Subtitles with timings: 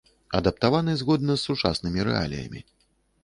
[0.37, 2.65] Адаптаваны згодна з сучаснымі рэаліямі.